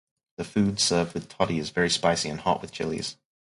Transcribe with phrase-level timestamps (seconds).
[0.37, 3.17] The food served with toddy is very spicy and hot with chilies.